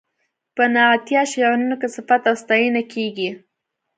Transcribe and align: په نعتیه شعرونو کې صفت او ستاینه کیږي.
په 0.55 0.63
نعتیه 0.73 1.21
شعرونو 1.31 1.75
کې 1.81 1.87
صفت 1.95 2.21
او 2.29 2.35
ستاینه 2.43 2.81
کیږي. 2.93 3.29